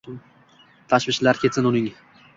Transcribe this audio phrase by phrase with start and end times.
[0.93, 1.91] Tashvishlari ketsin uning.